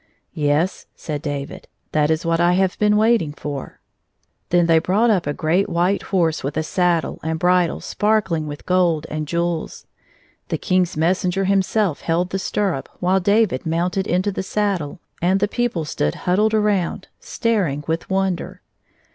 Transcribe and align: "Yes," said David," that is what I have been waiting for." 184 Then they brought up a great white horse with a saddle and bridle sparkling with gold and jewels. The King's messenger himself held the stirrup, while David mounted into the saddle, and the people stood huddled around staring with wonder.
"Yes," 0.49 0.87
said 0.95 1.21
David," 1.21 1.67
that 1.91 2.09
is 2.09 2.25
what 2.25 2.39
I 2.39 2.53
have 2.53 2.75
been 2.79 2.97
waiting 2.97 3.33
for." 3.33 3.79
184 4.49 4.57
Then 4.57 4.65
they 4.65 4.79
brought 4.79 5.11
up 5.11 5.27
a 5.27 5.31
great 5.31 5.69
white 5.69 6.01
horse 6.01 6.43
with 6.43 6.57
a 6.57 6.63
saddle 6.63 7.19
and 7.21 7.37
bridle 7.37 7.81
sparkling 7.81 8.47
with 8.47 8.65
gold 8.65 9.05
and 9.11 9.27
jewels. 9.27 9.85
The 10.47 10.57
King's 10.57 10.97
messenger 10.97 11.45
himself 11.45 12.01
held 12.01 12.31
the 12.31 12.39
stirrup, 12.39 12.89
while 12.99 13.19
David 13.19 13.67
mounted 13.67 14.07
into 14.07 14.31
the 14.31 14.41
saddle, 14.41 14.99
and 15.21 15.39
the 15.39 15.47
people 15.47 15.85
stood 15.85 16.15
huddled 16.25 16.55
around 16.55 17.07
staring 17.19 17.83
with 17.85 18.09
wonder. 18.09 18.63